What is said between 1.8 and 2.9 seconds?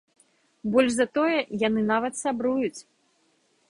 нават сябруюць.